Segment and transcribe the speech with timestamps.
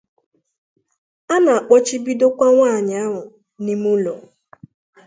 [1.33, 3.21] a na-akpọchibidokwa nwaanyị ahụ
[3.63, 4.13] n'ime ụlọ